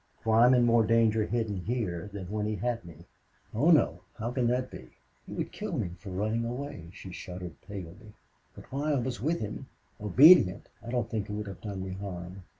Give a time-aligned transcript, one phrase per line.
[0.23, 3.05] "For I'm in more danger hidden here than when he had me."
[3.53, 4.01] "Oh no!
[4.17, 4.89] How can that be?"
[5.27, 8.13] "He would kill me for running away," she shuddered, paling.
[8.55, 9.67] "But while I was with him,
[10.01, 12.45] obedient I don't think he would have done me harm.